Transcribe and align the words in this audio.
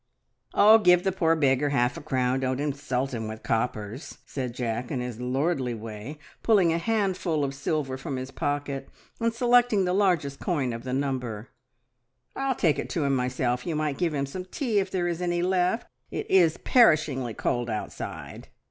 "Oh, 0.55 0.79
give 0.79 1.03
the 1.03 1.11
poor 1.11 1.35
beggar 1.35 1.69
half 1.69 1.95
a 1.95 2.01
crown. 2.01 2.39
Don't 2.39 2.59
insult 2.59 3.13
him 3.13 3.27
with 3.27 3.43
coppers," 3.43 4.17
said 4.25 4.55
Jack 4.55 4.89
in 4.89 4.99
his 4.99 5.19
lordly 5.21 5.75
way, 5.75 6.17
pulling 6.41 6.73
a 6.73 6.79
handful 6.79 7.43
of 7.43 7.53
silver 7.53 7.99
from 7.99 8.15
his 8.15 8.31
pocket 8.31 8.89
and 9.19 9.31
selecting 9.31 9.85
the 9.85 9.93
largest 9.93 10.39
coin 10.39 10.73
of 10.73 10.85
the 10.85 10.91
number. 10.93 11.49
"I'll 12.35 12.55
take 12.55 12.79
it 12.79 12.89
to 12.89 13.03
him 13.03 13.15
myself. 13.15 13.63
You 13.67 13.75
might 13.75 13.99
give 13.99 14.15
him 14.15 14.25
some 14.25 14.45
tea 14.45 14.79
if 14.79 14.89
there 14.89 15.07
is 15.07 15.21
any 15.21 15.43
left. 15.43 15.85
It 16.09 16.27
is 16.31 16.57
perishingly 16.57 17.35
cold 17.35 17.69
outside!" 17.69 18.47